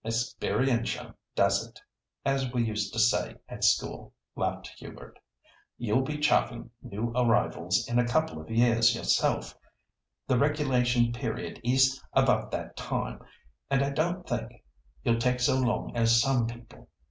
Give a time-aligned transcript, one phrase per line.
[0.03, 1.79] "'Experientia does it,'
[2.25, 5.19] as we used to say at school," laughed Hubert.
[5.77, 9.55] "You'll be chaffing new arrivals in a couple of years yourself.
[10.25, 13.21] The regulation period is about that time,
[13.69, 14.63] and I don't think
[15.03, 16.89] you'll take so long as some people."